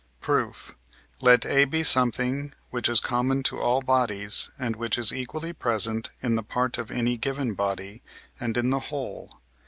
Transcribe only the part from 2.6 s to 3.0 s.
which is